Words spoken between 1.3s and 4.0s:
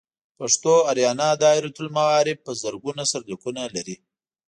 دایرة المعارف په زرګونه سرلیکونه لري.